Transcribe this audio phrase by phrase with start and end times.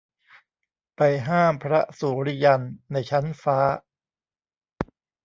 [0.95, 2.61] ไปห้ามพระสุริยัน
[2.91, 3.59] ในชั้นฟ้า